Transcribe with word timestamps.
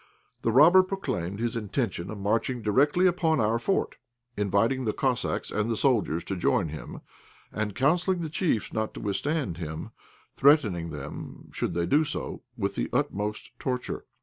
The 0.41 0.51
robber 0.51 0.81
proclaimed 0.81 1.37
his 1.39 1.55
intention 1.55 2.09
of 2.09 2.17
marching 2.17 2.63
directly 2.63 3.05
upon 3.05 3.39
our 3.39 3.59
fort, 3.59 3.97
inviting 4.35 4.83
the 4.85 4.93
Cossacks 4.93 5.51
and 5.51 5.69
the 5.69 5.77
soldiers 5.77 6.23
to 6.23 6.35
join 6.35 6.69
him, 6.69 7.01
and 7.51 7.75
counselling 7.75 8.21
the 8.21 8.29
chiefs 8.31 8.73
not 8.73 8.95
to 8.95 8.99
withstand 8.99 9.57
him, 9.57 9.91
threatening 10.35 10.89
them, 10.89 11.51
should 11.53 11.75
they 11.75 11.85
do 11.85 12.03
so, 12.03 12.41
with 12.57 12.73
the 12.73 12.89
utmost 12.91 13.51
torture. 13.59 14.05